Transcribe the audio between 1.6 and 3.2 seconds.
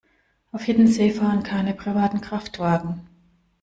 privaten Kraftwagen.